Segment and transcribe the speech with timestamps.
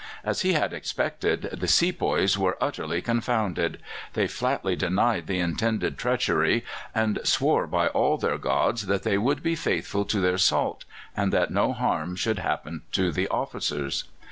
[0.23, 3.77] As he had expected, the sepoys were utterly confounded;
[4.13, 9.43] they flatly denied the intended treachery, and swore by all their gods that they would
[9.43, 10.85] be faithful to their salt,
[11.15, 14.05] and that no harm should happen to the officers.